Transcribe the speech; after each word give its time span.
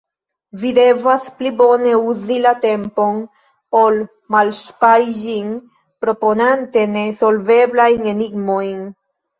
Vi 0.61 0.69
devas 0.77 1.27
pli 1.41 1.51
bone 1.59 1.91
uzi 2.13 2.39
la 2.47 2.53
tempon 2.65 3.21
ol 3.83 4.01
malŝpari 4.37 5.17
ĝin 5.21 5.55
proponante 6.07 6.89
ne 6.97 7.09
solveblajn 7.23 8.15
enigmojn. 8.17 8.87